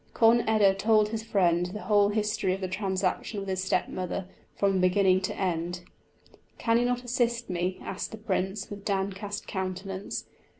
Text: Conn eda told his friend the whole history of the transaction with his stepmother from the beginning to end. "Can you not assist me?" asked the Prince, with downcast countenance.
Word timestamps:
Conn 0.15 0.41
eda 0.49 0.73
told 0.73 1.09
his 1.09 1.21
friend 1.21 1.67
the 1.67 1.81
whole 1.83 2.09
history 2.09 2.55
of 2.55 2.61
the 2.61 2.67
transaction 2.67 3.39
with 3.39 3.49
his 3.49 3.63
stepmother 3.63 4.25
from 4.57 4.73
the 4.73 4.79
beginning 4.79 5.21
to 5.21 5.39
end. 5.39 5.81
"Can 6.57 6.79
you 6.79 6.85
not 6.85 7.03
assist 7.03 7.51
me?" 7.51 7.77
asked 7.83 8.09
the 8.09 8.17
Prince, 8.17 8.71
with 8.71 8.83
downcast 8.83 9.45
countenance. 9.45 10.25